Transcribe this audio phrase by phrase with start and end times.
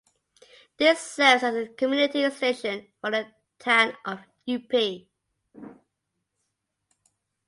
[0.77, 3.27] This serves as the community station for the
[3.59, 5.05] town of Upi.